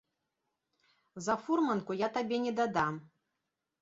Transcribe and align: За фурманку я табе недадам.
За 1.27 1.35
фурманку 1.43 1.99
я 1.99 2.13
табе 2.19 2.37
недадам. 2.47 2.93